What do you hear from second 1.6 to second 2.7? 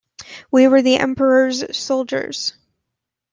soldiers.